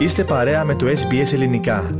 [0.00, 1.90] Είστε παρέα με το SBS Ελληνικά.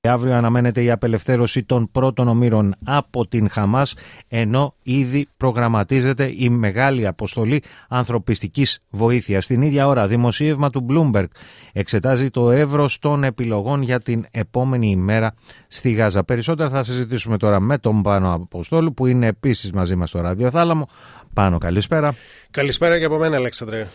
[0.00, 3.94] Αύριο αναμένεται η απελευθέρωση των πρώτων ομήρων από την Χαμάς
[4.28, 9.44] ενώ ήδη προγραμματίζεται η μεγάλη αποστολή ανθρωπιστικής βοήθειας.
[9.44, 11.26] Στην ίδια ώρα δημοσίευμα του Bloomberg
[11.72, 15.34] εξετάζει το εύρος των επιλογών για την επόμενη ημέρα
[15.68, 16.24] στη Γάζα.
[16.24, 20.88] Περισσότερα θα συζητήσουμε τώρα με τον Πάνο Αποστόλου που είναι επίσης μαζί μας στο ραδιοθάλαμο.
[21.34, 22.14] Πάνο καλησπέρα.
[22.50, 23.86] Καλησπέρα και από μένα Αλέξανδρε.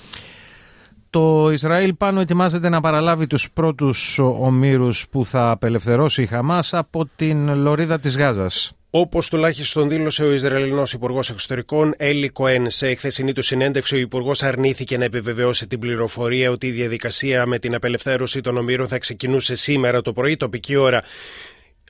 [1.14, 7.10] Το Ισραήλ πάνω ετοιμάζεται να παραλάβει τους πρώτους ομήρους που θα απελευθερώσει η Χαμάς από
[7.16, 8.78] την λωρίδα της Γάζας.
[8.90, 14.44] Όπως τουλάχιστον δήλωσε ο Ισραηλινός Υπουργός Εξωτερικών Έλλη Κοέν σε χθεσινή του συνέντευξη, ο Υπουργός
[14.44, 19.56] αρνήθηκε να επιβεβαιώσει την πληροφορία ότι η διαδικασία με την απελευθέρωση των ομήρων θα ξεκινούσε
[19.56, 21.04] σήμερα το πρωί, τοπική ώρα.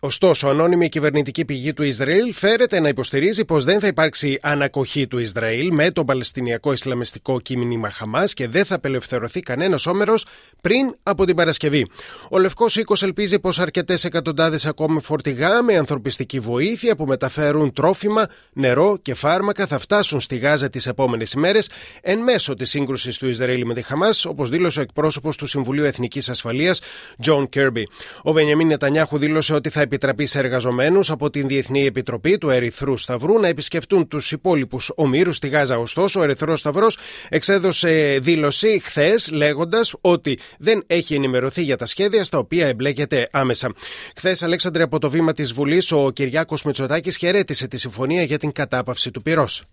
[0.05, 5.17] Ωστόσο, ανώνυμη κυβερνητική πηγή του Ισραήλ φέρεται να υποστηρίζει πως δεν θα υπάρξει ανακοχή του
[5.19, 10.25] Ισραήλ με τον Παλαιστινιακό Ισλαμιστικό κίνημα Χαμάς και δεν θα απελευθερωθεί κανένας όμερος
[10.61, 11.87] πριν από την Παρασκευή.
[12.29, 18.27] Ο Λευκός Οίκος ελπίζει πως αρκετές εκατοντάδες ακόμη φορτηγά με ανθρωπιστική βοήθεια που μεταφέρουν τρόφιμα,
[18.53, 21.69] νερό και φάρμακα θα φτάσουν στη Γάζα τις επόμενες ημέρες
[22.01, 25.83] εν μέσω της σύγκρουσης του Ισραήλ με τη Χαμάς, όπως δήλωσε ο εκπρόσωπος του Συμβουλίου
[25.83, 26.81] Εθνικής Ασφαλείας,
[27.21, 27.87] Τζον Κίρμπι.
[28.23, 32.97] Ο Βενιαμίν Νετανιάχου δήλωσε ότι θα επιτραπεί σε εργαζομένους από την Διεθνή Επιτροπή του Ερυθρού
[32.97, 35.77] Σταυρού να επισκεφτούν τους υπόλοιπους ομήρους στη Γάζα.
[35.77, 36.97] Ωστόσο, ο Ερυθρός Σταυρός
[37.29, 43.73] εξέδωσε δήλωση χθες λέγοντας ότι δεν έχει ενημερωθεί για τα σχέδια στα οποία εμπλέκεται άμεσα.
[44.15, 48.51] Χθες, Αλέξανδρε, από το βήμα της Βουλής, ο Κυριάκος Μητσοτάκης χαιρέτησε τη συμφωνία για την
[48.51, 49.63] κατάπαυση του πυρός.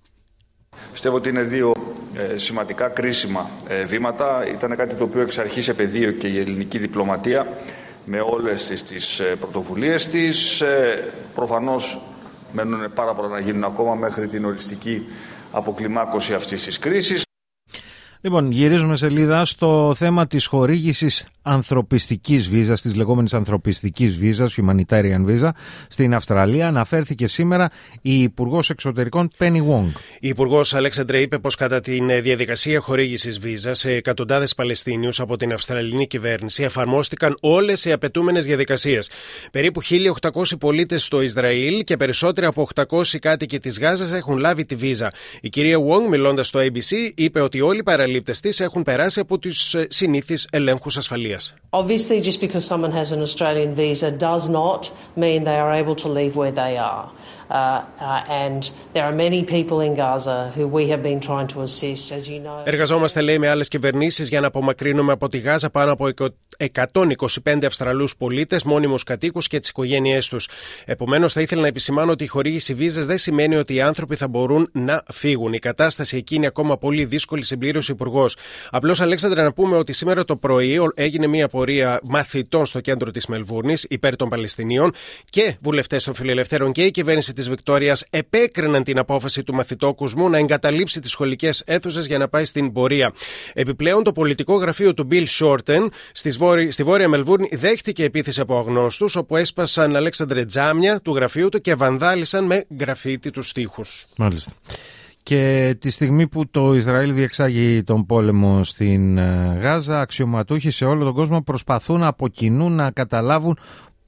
[0.92, 1.72] Πιστεύω ότι είναι δύο
[2.14, 4.46] ε, σημαντικά κρίσιμα ε, βήματα.
[4.52, 7.46] Ήταν κάτι το οποίο εξ αρχής επαιδείω και η ελληνική διπλωματία
[8.04, 10.60] με όλες τις, τις ε, πρωτοβουλίες της.
[10.60, 12.00] Ε, προφανώς
[12.52, 15.08] μένουν πάρα πολλά να γίνουν ακόμα μέχρι την οριστική
[15.52, 17.24] αποκλιμάκωση αυτής της κρίσης.
[18.22, 25.50] Λοιπόν, γυρίζουμε σελίδα στο θέμα της χορήγησης ανθρωπιστικής βίζας, της λεγόμενης ανθρωπιστικής βίζας, humanitarian visa,
[25.88, 26.66] στην Αυστραλία.
[26.66, 27.70] Αναφέρθηκε σήμερα
[28.02, 29.92] η Υπουργός Εξωτερικών Penny Wong.
[30.20, 35.52] Η Υπουργός Αλέξαντρε είπε πως κατά τη διαδικασία χορήγησης βίζας σε εκατοντάδες Παλαιστίνιους από την
[35.52, 39.10] Αυστραλινή κυβέρνηση εφαρμόστηκαν όλες οι απαιτούμενες διαδικασίες.
[39.52, 44.74] Περίπου 1.800 πολίτες στο Ισραήλ και περισσότεροι από 800 κάτοικοι της Γάζας έχουν λάβει τη
[44.74, 45.12] βίζα.
[45.40, 49.38] Η κυρία Wong, μιλώντας στο ABC, είπε ότι όλοι οι παραλήπτε τη έχουν περάσει από
[49.38, 49.50] του
[49.88, 51.40] συνήθει ελέγχου ασφαλεία.
[51.70, 56.08] Obviously, just because someone has an Australian visa does not mean they are able to
[56.08, 57.04] leave where they are.
[57.50, 61.62] Uh, uh, and there are many people in Gaza who we have been trying to
[61.62, 62.62] assist, as you know.
[62.64, 66.08] Εργαζόμαστε, λέει, με άλλες κυβερνήσεις για να απομακρύνουμε από τη Γάζα πάνω από
[66.58, 70.48] 125 Αυστραλούς πολίτες, μόνιμους κατοίκους και τις οικογένειές τους.
[70.84, 74.28] Επομένως, θα ήθελα να επισημάνω ότι η χορήγηση βίζας δεν σημαίνει ότι οι άνθρωποι θα
[74.28, 75.52] μπορούν να φύγουν.
[75.52, 78.36] Η κατάσταση εκεί είναι ακόμα πολύ δύσκολη, συμπλήρωσε ο Υπουργός.
[78.70, 83.26] Απλώς, Αλέξανδρα, να πούμε ότι σήμερα το πρωί έγινε μια πορεία μαθητών στο κέντρο της
[83.26, 84.92] Μελβούρνης υπέρ των Παλαιστινίων
[85.30, 90.38] και βουλευτές των Φιλελευθέρων και η κυβέρνηση της Βικτόριας επέκριναν την απόφαση του μαθητόκουσμου να
[90.38, 93.12] εγκαταλείψει τις σχολικές αίθουσες για να πάει στην πορεία.
[93.52, 99.16] Επιπλέον, το πολιτικό γραφείο του Bill Shorten στις στη Βόρεια Μελβούρνη δέχτηκε επίθεση από αγνώστους,
[99.16, 103.82] όπου έσπασαν Αλέξανδρε τζάμια του γραφείου του και βανδάλισαν με γραφίτι τους τοίχου.
[104.16, 104.52] Μάλιστα.
[105.22, 111.04] Και τη στιγμή που το Ισραήλ διεξάγει τον πόλεμο στην ε, Γάζα, αξιωματούχοι σε όλο
[111.04, 113.58] τον κόσμο προσπαθούν από κοινού να καταλάβουν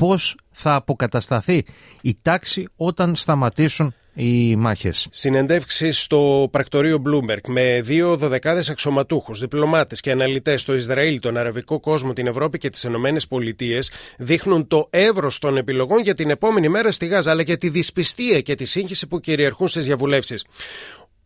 [0.03, 1.65] πώς θα αποκατασταθεί
[2.01, 5.07] η τάξη όταν σταματήσουν οι μάχες.
[5.11, 11.81] Συνεντεύξει στο πρακτορείο Bloomberg με δύο δωδεκάδες αξιωματούχους, διπλωμάτες και αναλυτές στο Ισραήλ, τον Αραβικό
[11.81, 16.69] κόσμο, την Ευρώπη και τις Ηνωμένε Πολιτείες δείχνουν το εύρος των επιλογών για την επόμενη
[16.69, 20.45] μέρα στη Γάζα, αλλά και τη δυσπιστία και τη σύγχυση που κυριαρχούν στις διαβουλεύσεις.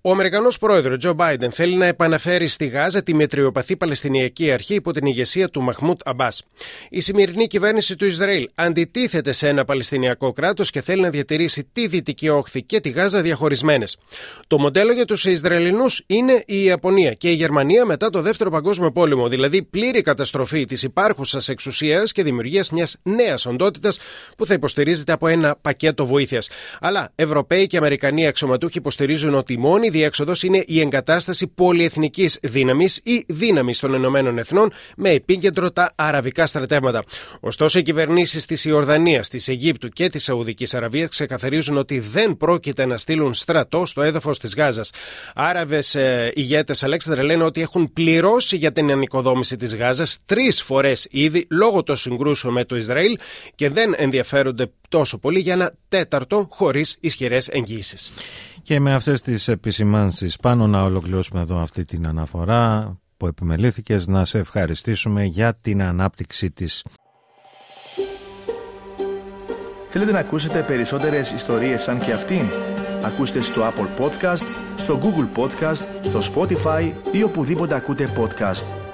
[0.06, 4.92] Ο Αμερικανός πρόεδρος Τζο Μπάιντεν θέλει να επαναφέρει στη Γάζα τη μετριοπαθή Παλαιστινιακή Αρχή υπό
[4.92, 6.42] την ηγεσία του Μαχμούτ Αμπάς.
[6.90, 11.86] Η σημερινή κυβέρνηση του Ισραήλ αντιτίθεται σε ένα Παλαιστινιακό κράτος και θέλει να διατηρήσει τη
[11.86, 13.96] Δυτική Όχθη και τη Γάζα διαχωρισμένες.
[14.46, 18.92] Το μοντέλο για τους Ισραηλινούς είναι η Ιαπωνία και η Γερμανία μετά το Δεύτερο Παγκόσμιο
[18.92, 23.98] Πόλεμο, δηλαδή πλήρη καταστροφή της υπάρχουσας εξουσίας και δημιουργίας μιας νέας οντότητας
[24.36, 26.48] που θα υποστηρίζεται από ένα πακέτο βοήθειας.
[26.80, 33.24] Αλλά Ευρωπαίοι και Αμερικανοί αξιωματούχοι υποστηρίζουν ότι μόνη διέξοδος είναι η εγκατάσταση πολυεθνικής δύναμης ή
[33.28, 37.02] δύναμης των Ηνωμένων Εθνών με επίκεντρο τα αραβικά στρατεύματα.
[37.40, 42.86] Ωστόσο, οι κυβερνήσεις της Ιορδανίας, της Αιγύπτου και της Σαουδικής Αραβίας ξεκαθαρίζουν ότι δεν πρόκειται
[42.86, 44.90] να στείλουν στρατό στο έδαφος της Γάζας.
[45.34, 51.06] Άραβες ε, ηγέτες, Αλέξανδρε, λένε ότι έχουν πληρώσει για την ανοικοδόμηση της Γάζας τρεις φορές
[51.10, 53.18] ήδη λόγω των συγκρούσεων με το Ισραήλ
[53.54, 57.96] και δεν ενδιαφέρονται τόσο πολύ για ένα τέταρτο χωρίς ισχυρές εγγύσει.
[58.62, 59.48] Και με αυτές τις
[59.86, 65.82] επισημάνσεις πάνω να ολοκληρώσουμε εδώ αυτή την αναφορά που επιμελήθηκες να σε ευχαριστήσουμε για την
[65.82, 66.84] ανάπτυξη της.
[69.88, 72.46] Θέλετε να ακούσετε περισσότερες ιστορίες σαν και αυτήν;
[73.02, 74.46] Ακούστε στο Apple Podcast,
[74.76, 78.85] στο Google Podcast, στο Spotify ή οπουδήποτε ακούτε podcast.